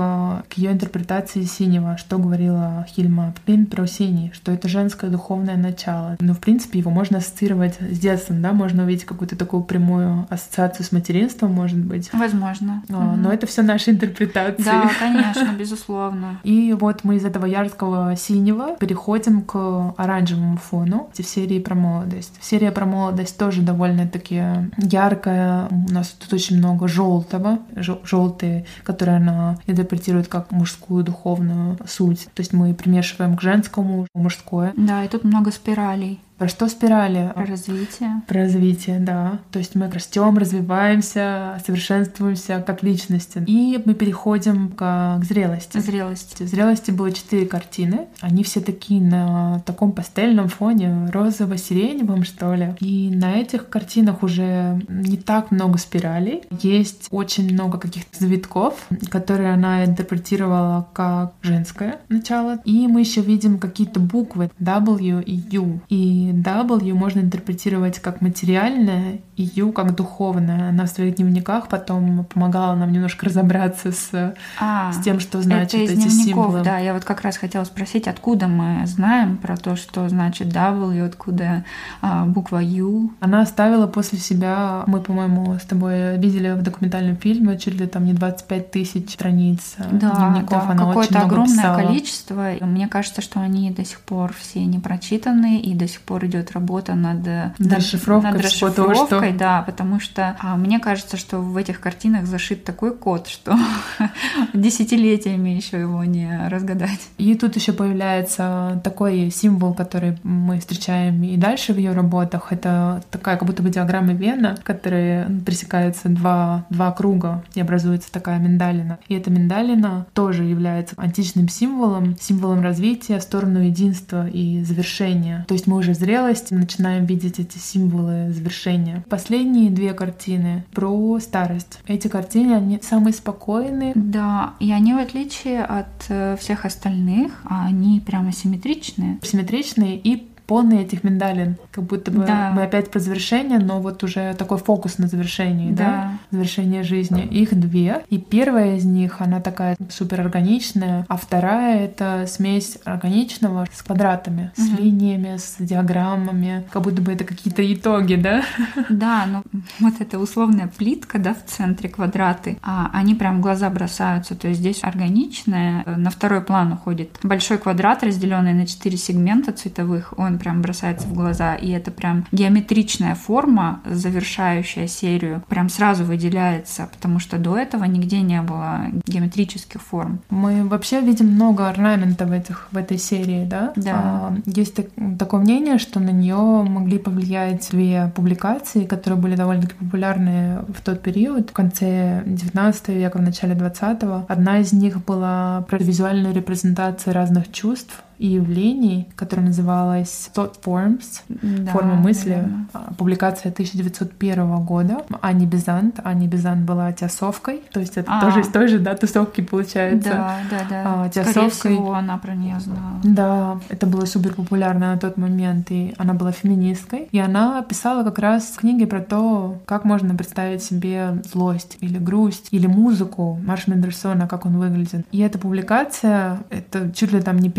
[0.49, 6.17] к ее интерпретации синего, что говорила Хильма Плин про синий, что это женское духовное начало.
[6.21, 10.85] Но, в принципе, его можно ассоциировать с детством, да, можно увидеть какую-то такую прямую ассоциацию
[10.85, 12.11] с материнством, может быть.
[12.13, 12.83] Возможно.
[12.89, 13.23] А, Мгм.
[13.23, 14.63] Но это все наши интерпретации.
[14.63, 16.41] Да, конечно, безусловно.
[16.45, 22.35] И вот мы из этого яркого синего переходим к оранжевому фону в серии про молодость.
[22.41, 24.43] Серия про молодость тоже довольно-таки
[24.77, 25.69] яркая.
[25.71, 27.59] У нас тут очень много желтого,
[28.05, 32.29] желтые, которые она интерпретирует как мужскую духовную суть.
[32.35, 34.73] То есть мы примешиваем к женскому мужское.
[34.77, 37.33] Да, и тут много спиралей Про что спирали?
[37.35, 38.23] про развитие.
[38.27, 39.41] Про развитие, да.
[39.51, 43.43] То есть мы растем, развиваемся, совершенствуемся как личности.
[43.47, 45.79] И мы переходим к, к зрелости.
[45.79, 46.41] Зрелость.
[46.41, 48.07] В зрелости было четыре картины.
[48.21, 52.75] Они все такие на таком пастельном фоне, розово-сиреневом, что ли.
[52.81, 56.43] И на этих картинах уже не так много спиралей.
[56.51, 62.59] Есть очень много каких-то завитков, которые она интерпретировала как женское начало.
[62.65, 65.81] И мы еще видим какие-то буквы W и U.
[65.89, 70.71] И W можно интерпретировать как материальное, и U как духовное.
[70.71, 75.75] Она в своих дневниках потом помогала нам немножко разобраться с, А, с тем, что значит
[75.75, 76.63] это из эти дневников, символы.
[76.63, 76.79] да.
[76.79, 81.65] Я вот как раз хотела спросить, откуда мы знаем про то, что значит W, откуда
[82.01, 83.11] а, буква U.
[83.21, 88.05] Она оставила после себя, мы, по-моему, с тобой видели в документальном фильме, чуть ли там
[88.05, 90.65] не 25 тысяч страниц э, Да, дневников.
[90.67, 91.77] да, Она какое-то огромное писала.
[91.83, 92.55] количество.
[92.55, 96.16] И Мне кажется, что они до сих пор все не прочитаны, и до сих пор
[96.25, 100.57] идет работа над, э, Над расшифровкой над всего того, что- расшифровкой, да, потому что а,
[100.57, 103.57] мне кажется, что в этих картинах зашит такой код, что
[104.55, 107.01] десятилетиями еще его не разгадать.
[107.19, 112.53] И тут еще появляется такой символ, который мы встречаем и дальше в ее работах.
[112.53, 118.11] Это такая как будто бы диаграмма Вена, в которой пересекаются два, два круга и образуется
[118.11, 118.99] такая миндалина.
[119.09, 125.45] И эта миндалина тоже является античным символом, символом развития в сторону единства и завершения.
[125.49, 129.05] То есть мы уже в зрелости начинаем видеть эти символы завершения.
[129.09, 131.81] Последние две картины про старость.
[131.89, 137.99] Эти картины, они самые спокойные, Да, и они, в отличие от э, всех остальных, они
[137.99, 139.19] прямо симметричные.
[139.23, 141.57] симметричные и полный этих миндалин.
[141.71, 142.53] Как будто бы Да.
[142.55, 145.85] мы опять про завершение, но вот уже такой фокус на завершении, да?
[145.85, 146.13] Да.
[146.31, 147.23] Завершение жизни.
[147.27, 148.03] Их две.
[148.11, 154.51] И первая из них, она такая супер органичная, а вторая— это смесь органичного с квадратами,
[154.57, 154.77] с Мгм.
[154.83, 156.65] линиями, с диаграммами.
[156.71, 158.43] Как будто бы это какие-то итоги, да?
[158.89, 159.43] Да, но
[159.81, 164.35] вот эта условная плитка, да, в центре квадраты, а они прям в глаза бросаются.
[164.35, 169.53] То есть здесь органичное, э, на второй план уходит большой квадрат, разделенный на четыре сегмента
[169.53, 176.05] цветовых, он прям бросается в глаза, и это прям геометричная форма, завершающая серию, прям сразу
[176.05, 180.21] выделяется, потому что до этого нигде не было геометрических форм.
[180.31, 183.73] Мы вообще видим много орнамента в, этих, в этой серии, да?
[183.77, 183.93] Да.
[183.95, 189.75] А, есть так- такое мнение, что на нее могли повлиять две публикации, которые были довольно-таки
[189.75, 195.65] популярны в тот период, в конце 19 века, в начале 20 Одна из них была
[195.69, 202.31] про визуальную репрезентацию разных чувств и явлений, которая называлась Thought Forms, Да, Форма мысли.
[202.31, 202.67] наверное.
[202.73, 204.99] А, Публикация 1901 года.
[205.21, 206.01] Ани Бизант.
[206.05, 208.21] Ани Бизант была теософкой, то есть это А.
[208.21, 210.11] тоже из той же, да, тусовки получается.
[210.11, 210.83] Да, да, да.
[211.05, 211.73] А, Скорее теософкой.
[211.73, 213.01] всего, она про нее знала.
[213.05, 217.09] Да, это было супер популярно на тот момент, и она была феминисткой.
[217.13, 222.49] И она писала как раз книги про то, как можно представить себе злость или грусть,
[222.51, 225.07] или музыку Марш Мендельсона, как он выглядит.
[225.13, 227.51] И эта публикация, это чуть ли там не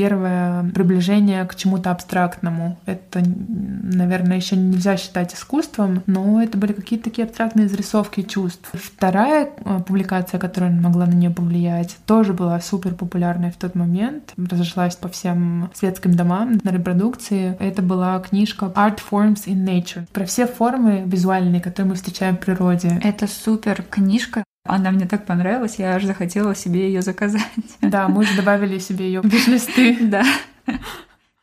[0.48, 2.78] первое приближение к чему-то абстрактному.
[2.86, 8.70] Это, наверное, еще нельзя считать искусством, но это были какие-то такие абстрактные зарисовки чувств.
[8.74, 14.34] Вторая э, публикация, которая могла на нее повлиять, тоже была супер популярной в тот момент,
[14.38, 17.56] разошлась по всем светским домам на репродукции.
[17.60, 22.40] Это была книжка Art Forms in Nature про все формы визуальные, которые мы встречаем в
[22.40, 23.00] природе.
[23.04, 24.44] Это супер книжка.
[24.68, 27.42] Она мне так понравилась, я аж захотела себе ее заказать.
[27.82, 29.98] Да, мы уже добавили себе ее в листы.
[30.02, 30.24] Да.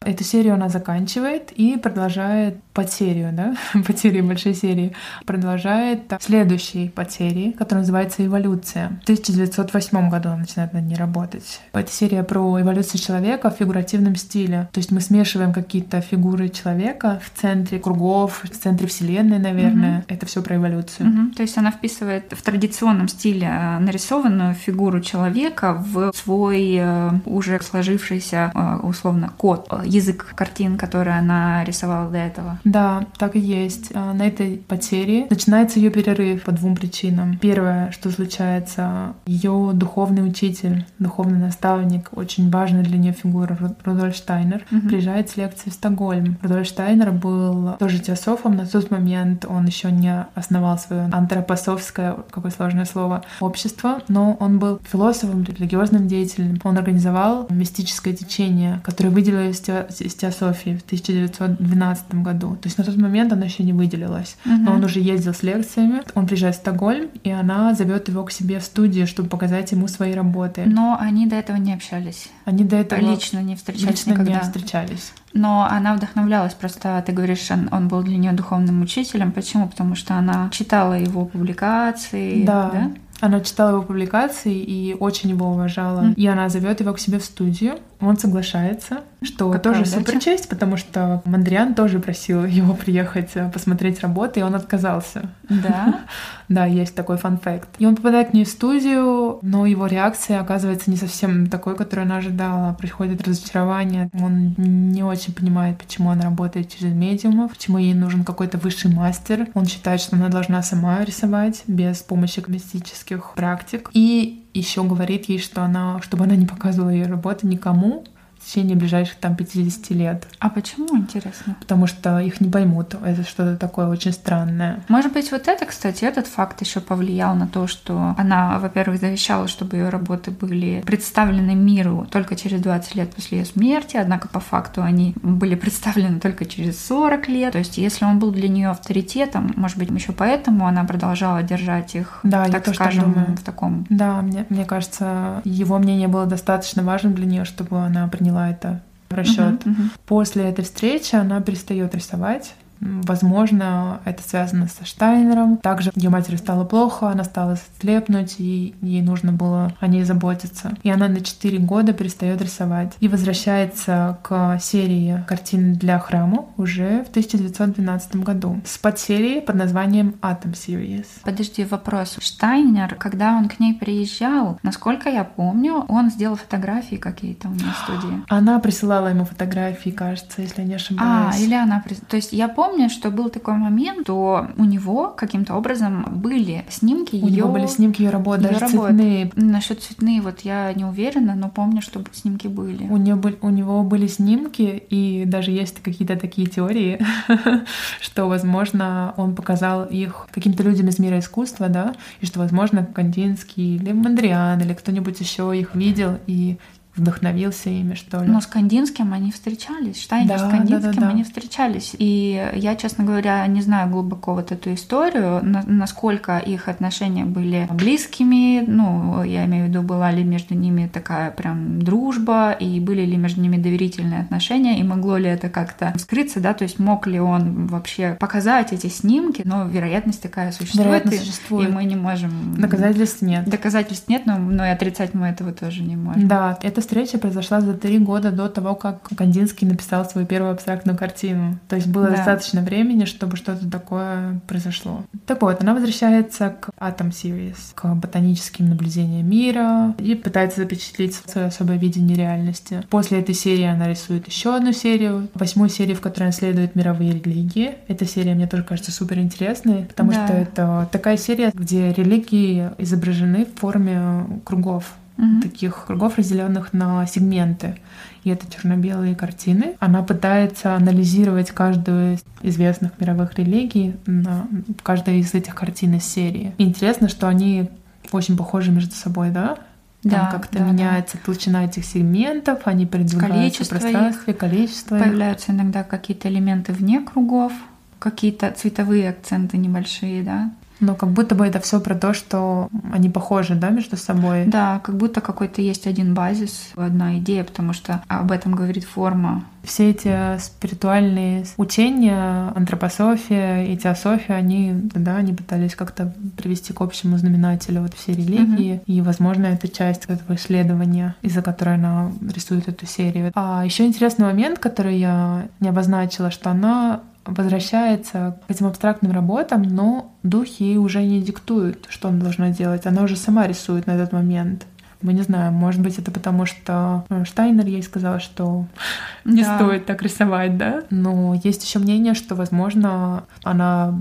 [0.05, 7.83] Эту серию она заканчивает и продолжает подсерию, да, подсерию большой серии, продолжает следующей подсерии, которая
[7.83, 8.89] называется «Эволюция».
[9.01, 11.61] В 1908 году она начинает над ней работать.
[11.73, 14.69] Это серия про эволюцию человека в фигуративном стиле.
[14.73, 20.05] То есть мы смешиваем какие-то фигуры человека в центре кругов, в центре Вселенной, наверное.
[20.09, 21.09] Это все про эволюцию.
[21.09, 21.33] Мгм.
[21.33, 27.61] То есть она вписывает в традиционном стиле э, нарисованную фигуру человека в свой э, уже
[27.61, 32.59] сложившийся э, условно код, язык картин, который она рисовала до этого.
[32.65, 33.91] Да, так и есть.
[33.95, 37.39] А, На этой потере начинается ее перерыв по двум причинам.
[37.39, 44.15] Первое, что случается, ее духовный учитель, духовный наставник, очень важная для нее фигура Ру- Рудольф
[44.17, 44.89] Штайнер, Мгм.
[44.89, 46.39] приезжает с лекции в Стокгольм.
[46.43, 48.57] Рудольф Штайнер был тоже теософом.
[48.57, 54.59] На тот момент он еще не основал свое антропософское, какое сложное слово, общество, но он
[54.59, 56.59] был философом, религиозным деятелем.
[56.65, 59.61] Он организовал мистическое течение, которое выделилось
[60.01, 62.57] из теософии в 1912 году.
[62.57, 64.37] То есть на тот момент оно еще не выделилось.
[64.45, 64.65] Мгм.
[64.65, 66.03] Но он уже ездил с лекциями.
[66.15, 69.89] Он приезжает в Стокгольм, и она зовет его к себе в студию, чтобы показать ему
[69.89, 70.65] свои работы.
[70.67, 72.29] Но они до этого не общались.
[72.45, 74.35] Они до этого Лично не встречались лично никогда.
[74.35, 75.13] не встречались.
[75.33, 79.33] Но она вдохновлялась просто, ты говоришь, он, он был для нее духовным учителем.
[79.33, 79.69] Почему?
[79.69, 82.45] Потому что она читала его публикации.
[82.45, 82.93] Да.
[83.21, 86.03] Она читала его публикации и очень его уважала.
[86.03, 86.13] Мгм.
[86.13, 87.79] И она зовет его к себе в студию.
[88.05, 89.97] Он соглашается, что Какая тоже удача.
[89.97, 95.31] супер честь, потому что Мандриан тоже просил его приехать э, посмотреть работы, и он отказался.
[95.49, 96.01] Да.
[96.47, 97.71] Да, есть такой фан-факт.
[97.79, 102.05] И он попадает к ней в студию, но его реакция оказывается не совсем такой, которую
[102.05, 102.75] она ожидала.
[102.75, 104.11] Приходит разочарование.
[104.13, 109.49] Он не очень понимает, почему она работает через медиумов, почему ей нужен какой-то высший мастер.
[109.55, 113.89] Он считает, что она должна сама рисовать без помощи мистических практик.
[113.95, 118.05] И еще говорит ей, что она, чтобы она не показывала ее работы никому
[118.45, 121.57] в течение ближайших там 50 лет, А почему, интересно?
[121.61, 122.95] потому что их не поймут.
[123.05, 124.81] Это что-то такое очень странное.
[124.89, 129.49] Может быть, вот это, кстати, этот факт еще повлиял на то, что она, во-первых, завещала,
[129.49, 134.41] чтобы ее работы были представлены миру только через 20 лет после ее смерти, однако по
[134.41, 137.53] факту они были представлены только через 40 лет.
[137.53, 141.95] То есть, если он был для нее авторитетом, может быть, еще поэтому она продолжала держать
[141.95, 143.37] их, Да, так так скажем, думаю.
[143.37, 148.07] в таком Да, мне, мне кажется, его мнение было достаточно важным для нее, чтобы она
[148.09, 149.65] приняла это в расчет.
[149.65, 149.91] Мгм, мгм.
[150.07, 152.55] После этой встречи она перестает рисовать.
[152.85, 155.57] Возможно, это связано со Штайнером.
[155.59, 160.75] Также ее матери стало плохо, она стала слепнуть, и ей нужно было о ней заботиться.
[160.83, 167.05] И она на 4 года перестает рисовать и возвращается к серии картин для храма уже
[167.05, 171.07] в 1912 году с подсерией под названием Atom Series.
[171.23, 172.17] Подожди, вопрос.
[172.21, 177.73] Штайнер, когда он к ней приезжал, насколько я помню, он сделал фотографии какие-то у нее
[177.73, 178.23] в студии.
[178.29, 181.35] Она присылала ему фотографии, кажется, если я не ошибаюсь.
[181.37, 181.83] А, или она...
[182.09, 187.17] То есть я помню, что был такой момент, что у него каким-то образом были снимки
[187.17, 187.37] у ее...
[187.39, 188.89] него были снимки ее работы, даже работы.
[188.89, 189.31] цветные.
[189.37, 192.87] Насчет цветные вот я не уверена, но помню, что снимки были.
[192.89, 196.99] У, нее, у него были снимки, и даже есть какие-то такие теории,
[198.01, 203.77] что, возможно, он показал их каким-то людям из мира искусства, да, и что, возможно, Кандинский
[203.77, 206.59] или Мандриан или кто-нибудь еще их видел и
[206.97, 208.31] вдохновился ими, что ли.
[208.31, 211.09] Но с Кандинским они встречались, Штайнер Да, с Кандинским да, да, да.
[211.09, 211.95] они встречались.
[211.99, 217.69] И я, честно говоря, не знаю глубоко вот эту историю, на- насколько их отношения были
[217.73, 223.03] близкими, ну, я имею в виду, была ли между ними такая прям дружба, и были
[223.05, 227.07] ли между ними доверительные отношения, и могло ли это как-то скрыться, да, то есть мог
[227.07, 231.69] ли он вообще показать эти снимки, но вероятность такая существует, Вероятность и- существует.
[231.69, 232.55] и мы не можем...
[232.59, 233.45] Доказательств нет.
[233.49, 236.29] Доказательств нет, но, но и отрицать мы этого тоже не можем.
[236.29, 240.97] Да, эта встреча произошла за три года до того, как Кандинский написал свою первую абстрактную
[240.97, 241.59] картину.
[241.69, 242.17] То есть было Да.
[242.17, 245.03] достаточно времени, чтобы что-то такое произошло.
[245.27, 251.49] Так вот, она возвращается к Atom Series, к ботаническим наблюдениям мира и пытается запечатлеть свое
[251.49, 252.83] особое видение реальности.
[252.91, 257.13] После этой серии она рисует еще одну серию, восьмую серию, в которой она исследует мировые
[257.13, 257.73] религии.
[257.89, 260.27] Эта серия мне тоже кажется супер интересной, потому Да.
[260.27, 265.43] что это такая серия, где религии изображены в форме кругов Мгм.
[265.43, 267.77] таких кругов, разделенных на сегменты.
[268.25, 269.77] И это черно-белые картины.
[269.79, 274.49] Она пытается анализировать каждую из известных мировых религий на
[274.83, 276.53] каждой из этих картин из серии.
[276.59, 277.71] И интересно, что они
[278.13, 279.57] очень похожи между собой, да?
[280.03, 280.71] Там Да, как-то да, да.
[280.73, 284.97] меняется толщина этих сегментов, они передвигаются Количество в пространстве, количество.
[284.97, 285.03] их.
[285.03, 287.53] Появляются иногда какие-то элементы вне кругов,
[287.99, 290.51] какие-то цветовые акценты небольшие, да.
[290.81, 294.45] Но как будто бы это все про то, что они похожи, да, между собой.
[294.47, 299.45] Да, как будто какой-то есть один базис, одна идея, потому что об этом говорит форма.
[299.63, 307.17] Все эти спиритуальные учения, антропософия и теософия, они, да, они пытались как-то привести к общему
[307.17, 308.83] знаменателю вот все религии.
[308.87, 313.33] И, возможно, это часть этого исследования, из-за которой она рисует эту серию.
[313.35, 319.63] А еще интересный момент, который я не обозначила, что она возвращается к этим абстрактным работам,
[319.63, 322.87] но духи ей уже не диктуют, что она должна делать.
[322.87, 324.67] Она уже сама рисует на этот момент.
[325.03, 328.65] Мы не знаем, может быть, это потому, что э, Штайнер ей сказал, что
[329.27, 329.57] не Да.
[329.57, 330.83] стоит так рисовать, да?
[330.89, 333.95] Но есть еще мнение, что, возможно, она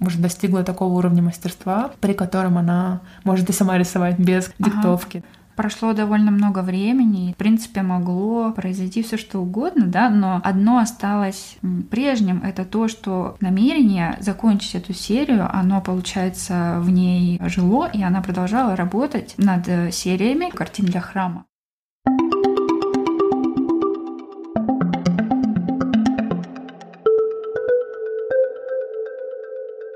[0.00, 4.70] уже достигла такого уровня мастерства, при котором она может и сама рисовать без Ага.
[4.70, 5.24] диктовки.
[5.56, 10.78] Прошло довольно много времени, и, в принципе, могло произойти все что угодно, да, но одно
[10.78, 11.56] осталось
[11.90, 18.22] прежним, это то, что намерение закончить эту серию, оно, получается, в ней жило, и она
[18.22, 21.44] продолжала работать над э, сериями картин для храма.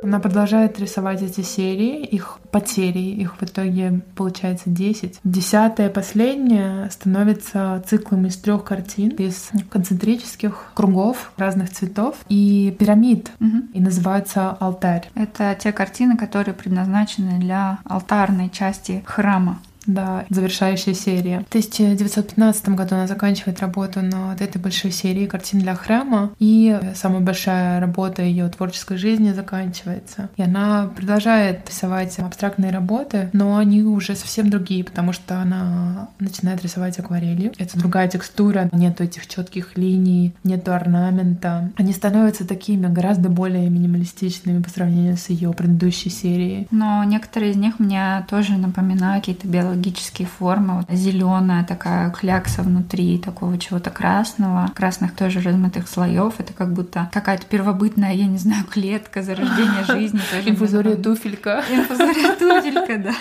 [0.07, 5.19] Она продолжает рисовать эти серии, их подсерии, их в итоге получается 10.
[5.25, 13.71] Десятая, последняя, становится циклом из трех картин, из концентрических кругов разных цветов и пирамид, Мгм.
[13.75, 15.11] и называется «Алтарь».
[15.17, 19.59] Это те картины, которые предназначены для алтарной части храма.
[19.87, 21.41] Да, завершающая серия.
[21.41, 27.21] В 1915 году она заканчивает работу над этой большой серией картин для храма, и самая
[27.21, 30.29] большая работа ее творческой жизни заканчивается.
[30.37, 36.63] И она продолжает рисовать абстрактные работы, но они уже совсем другие, потому что она начинает
[36.63, 37.53] рисовать акварелью.
[37.59, 41.71] Это другая текстура, нету этих четких линий, нету орнамента.
[41.77, 46.67] Они становятся такими гораздо более минималистичными по сравнению с ее предыдущей серией.
[46.71, 50.79] Но некоторые из них мне тоже напоминают какие-то биологические формы.
[50.79, 56.35] Вот зеленая такая клякса внутри такого чего-то красного, красных тоже размытых слоев.
[56.39, 60.21] Это как будто какая-то первобытная, я не знаю, клетка зарождения жизни.
[60.45, 61.63] Инфузория туфелька.
[61.71, 63.15] Инфузория туфелька, да.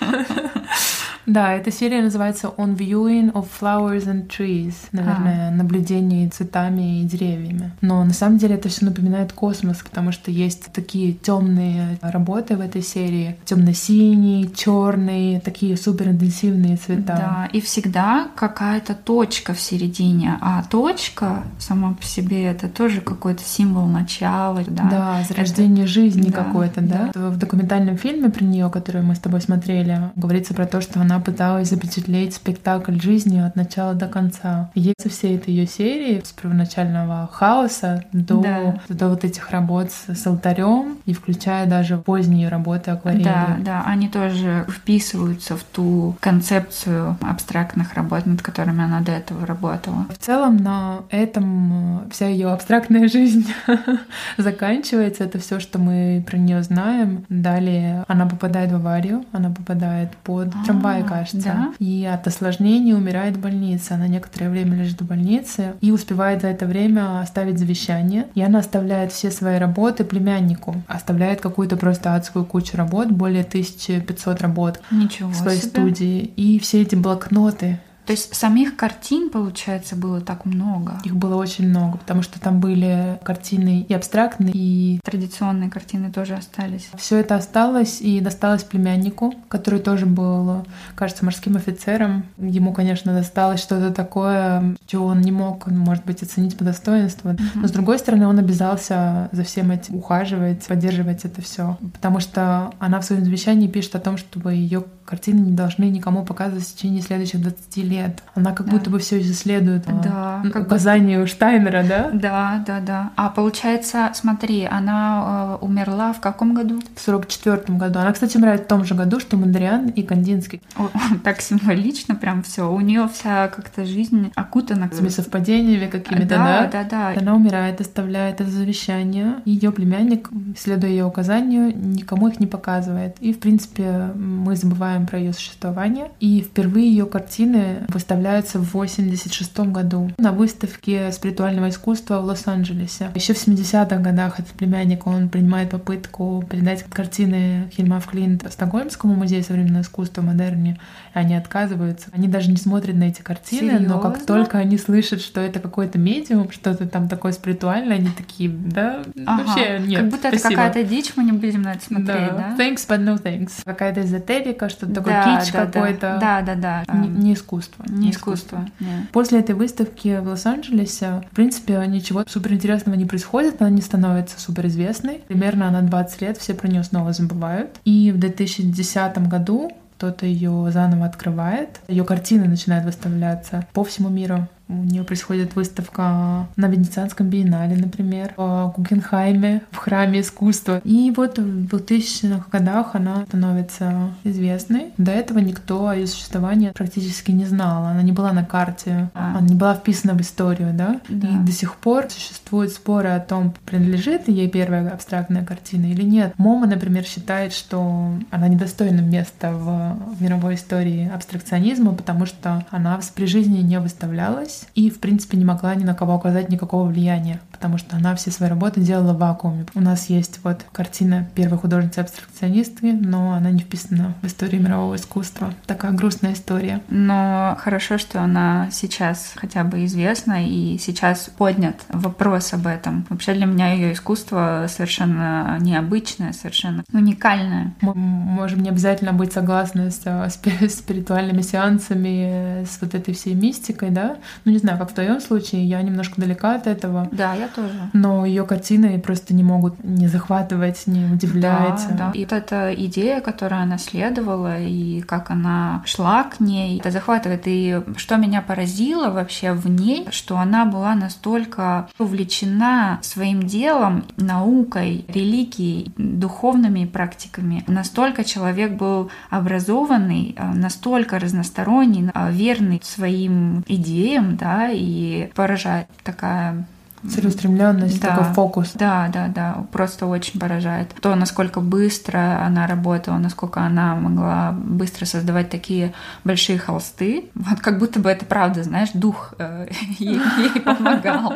[1.26, 4.74] Да, эта серия называется On Viewing of Flowers and Trees.
[4.92, 5.50] Наверное, а.
[5.50, 7.72] наблюдение цветами и деревьями.
[7.80, 12.60] Но на самом деле это все напоминает космос, потому что есть такие темные работы в
[12.60, 13.36] этой серии.
[13.44, 17.02] Темно-синий, черный, такие супер интенсивные цвета.
[17.16, 20.38] Да, и всегда какая-то точка в середине.
[20.40, 24.62] А точка сама по себе это тоже какой-то символ начала.
[24.66, 25.92] Да, да зарождение это...
[25.92, 27.10] жизни да, какой-то, да?
[27.14, 27.28] да.
[27.30, 31.11] В документальном фильме про нее, который мы с тобой смотрели, говорится про то, что она
[31.20, 34.70] пыталась запечатлеть спектакль жизни от начала до конца.
[34.74, 38.80] Есть все этой ее серии с первоначального хаоса до, да.
[38.88, 43.24] до вот этих работ с, с алтарем и включая даже поздние работы акварели.
[43.24, 49.46] Да, да, они тоже вписываются в ту концепцию абстрактных работ, над которыми она до этого
[49.46, 50.06] работала.
[50.10, 53.46] В целом на этом э, вся ее абстрактная жизнь
[54.36, 55.24] заканчивается.
[55.24, 57.24] Это все, что мы про нее знаем.
[57.28, 61.72] Далее она попадает в аварию, она попадает под а, трамвай, кажется, да?
[61.78, 63.92] и от осложнений умирает в больнице.
[63.92, 68.26] Она некоторое время лежит в больнице и успевает за это время оставить завещание.
[68.34, 74.40] И она оставляет все свои работы племяннику, оставляет какую-то просто адскую кучу работ, более 1500
[74.40, 75.70] работ Ничего в своей себе.
[75.70, 76.18] студии.
[76.36, 81.00] И все эти блокноты, то есть самих картин, получается, было так много?
[81.04, 85.00] Их было очень много, потому что там были картины и абстрактные, и...
[85.04, 86.88] Традиционные картины тоже остались.
[86.96, 92.24] Все это осталось и досталось племяннику, который тоже был, кажется, морским офицером.
[92.38, 97.30] Ему, конечно, досталось что-то такое, чего он не мог, может быть, оценить по достоинству.
[97.30, 97.42] Угу.
[97.54, 102.72] Но, с другой стороны, он обязался за всем этим ухаживать, поддерживать это все, потому что
[102.78, 106.74] она в своем завещании пишет о том, чтобы ее картины не должны никому показывать в
[106.74, 108.22] течение следующих 20 лет.
[108.34, 108.72] Она как да.
[108.72, 111.26] будто бы все еще следует да, а, указанию бы...
[111.26, 112.10] Штайнера, да?
[112.14, 113.10] Да, да, да.
[113.16, 116.80] А получается, смотри, она э, умерла в каком году?
[116.96, 117.98] В 44 году.
[117.98, 120.62] Она, кстати, умирает в том же году, что Мандриан и Кандинский.
[120.76, 120.88] О,
[121.24, 122.72] так символично прям все.
[122.72, 124.88] У нее вся как-то жизнь окутана.
[124.90, 126.70] С совпадениями какими-то, да?
[126.72, 127.20] Да, да, да.
[127.20, 129.42] Она умирает, оставляет это завещание.
[129.44, 133.16] Ее племянник, следуя ее указанию, никому их не показывает.
[133.20, 136.10] И, в принципе, мы забываем знаем про ее существование.
[136.20, 143.10] И впервые ее картины выставляются в 86 году на выставке спиритуального искусства в Лос-Анджелесе.
[143.14, 149.42] Еще в 70-х годах этот племянник, он принимает попытку передать картины Хельма Фклинт Стокгольмскому музею
[149.44, 150.78] современного искусства модерне.
[151.14, 152.08] И они отказываются.
[152.12, 153.96] Они даже не смотрят на эти картины, Серьезно?
[153.96, 158.50] но как только они слышат, что это какой-то медиум, что-то там такое спиритуальное, они такие,
[158.50, 159.44] да, ага.
[159.44, 160.00] вообще нет.
[160.00, 160.36] Как будто спасибо.
[160.36, 162.54] это какая-то дичь, мы не будем на это смотреть, да?
[162.56, 162.64] да?
[162.64, 163.52] Thanks, but no thanks.
[163.64, 166.18] Какая-то эзотерика, что что-то такое да, кич да, какой-то.
[166.20, 166.84] Да, да, да.
[166.94, 167.84] Не, не искусство.
[167.88, 168.66] Не, искусство.
[168.66, 169.06] искусство.
[169.12, 175.22] После этой выставки в Лос-Анджелесе, в принципе, ничего суперинтересного не происходит, она не становится суперизвестной.
[175.28, 177.78] Примерно она 20 лет, все про нее снова забывают.
[177.84, 181.80] И в 2010 году кто-то ее заново открывает.
[181.86, 184.48] Ее картины начинают выставляться по всему миру.
[184.72, 190.80] У нее происходит выставка на Венецианском биеннале, например, в Гугенхайме, в храме искусства.
[190.84, 194.92] И вот в 2000-х годах она становится известной.
[194.96, 197.84] До этого никто о ее существовании практически не знал.
[197.84, 199.36] Она не была на карте, а.
[199.38, 201.00] она не была вписана в историю, да?
[201.08, 201.28] да?
[201.28, 206.34] И до сих пор существуют споры о том, принадлежит ей первая абстрактная картина или нет.
[206.38, 213.26] Мома, например, считает, что она недостойна места в, мировой истории абстракционизма, потому что она при
[213.26, 217.78] жизни не выставлялась и, в принципе, не могла ни на кого оказать никакого влияния, потому
[217.78, 219.66] что она все свои работы делала в вакууме.
[219.74, 225.54] У нас есть вот картина первой художницы-абстракционистки, но она не вписана в историю мирового искусства.
[225.66, 226.80] Такая грустная история.
[226.88, 233.06] Но хорошо, что она сейчас хотя бы известна, и сейчас поднят вопрос об этом.
[233.08, 237.74] Вообще для меня ее искусство совершенно необычное, совершенно уникальное.
[237.80, 240.38] Мы можем не обязательно быть согласны с, с
[240.78, 245.64] спиритуальными сеансами, с вот этой всей мистикой, да, ну, не знаю, как в твоем случае,
[245.64, 247.08] я немножко далека от этого.
[247.10, 247.90] Да, я тоже.
[247.92, 251.86] Но ее картины просто не могут не захватывать, не удивлять.
[251.90, 252.10] Да, да.
[252.14, 257.42] И вот эта идея, которую она следовала, и как она шла к ней, это захватывает.
[257.46, 265.04] И что меня поразило вообще в ней, что она была настолько увлечена своим делом, наукой,
[265.08, 267.64] религией, духовными практиками.
[267.66, 276.66] Настолько человек был образованный, настолько разносторонний, верный своим идеям, да, и поражает такая
[277.08, 278.72] целеустремленность, да, такой фокус.
[278.74, 280.94] Да, да, да, просто очень поражает.
[281.00, 285.92] То, насколько быстро она работала, насколько она могла быстро создавать такие
[286.24, 287.30] большие холсты.
[287.34, 289.66] Вот как будто бы это правда, знаешь, дух э,
[289.98, 291.34] ей, ей помогал.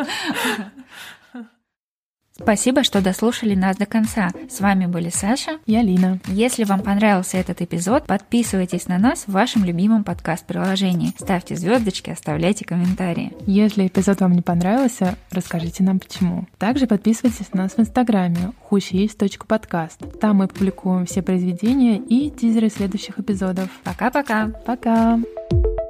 [2.41, 4.31] Спасибо, что дослушали нас до конца.
[4.49, 6.21] С вами были Саша и Алина.
[6.27, 11.15] Если вам понравился этот эпизод, подписывайтесь на нас в вашем любимом подкаст-приложении.
[11.19, 13.33] Ставьте звездочки, оставляйте комментарии.
[13.47, 16.47] Если эпизод вам не понравился, расскажите нам почему.
[16.59, 20.21] Также подписывайтесь на нас в инстаграме хущеесть.подкаст.
[20.21, 23.71] Там мы публикуем все произведения и тизеры следующих эпизодов.
[23.83, 24.49] Пока-пока.
[24.67, 25.17] Пока.
[25.17, 25.25] -пока.
[25.51, 25.86] Пока.